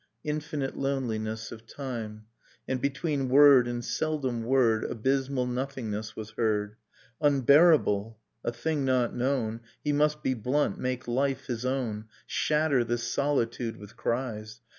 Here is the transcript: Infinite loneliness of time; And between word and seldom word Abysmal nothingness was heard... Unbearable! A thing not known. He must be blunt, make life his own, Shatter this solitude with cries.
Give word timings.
Infinite 0.23 0.75
loneliness 0.75 1.51
of 1.51 1.67
time; 1.67 2.25
And 2.67 2.81
between 2.81 3.29
word 3.29 3.67
and 3.67 3.85
seldom 3.85 4.41
word 4.41 4.83
Abysmal 4.83 5.45
nothingness 5.45 6.15
was 6.15 6.31
heard... 6.31 6.75
Unbearable! 7.21 8.17
A 8.43 8.51
thing 8.51 8.83
not 8.83 9.15
known. 9.15 9.59
He 9.83 9.91
must 9.93 10.23
be 10.23 10.33
blunt, 10.33 10.79
make 10.79 11.07
life 11.07 11.45
his 11.45 11.65
own, 11.67 12.05
Shatter 12.25 12.83
this 12.83 13.03
solitude 13.03 13.77
with 13.77 13.95
cries. 13.95 14.61